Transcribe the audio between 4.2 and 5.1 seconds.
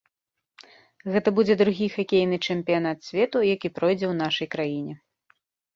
нашай краіне.